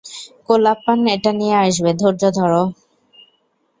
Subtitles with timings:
[0.47, 2.51] কোলাপ্পান এটা নিয়ে আসবে, ধৈর্য ধর।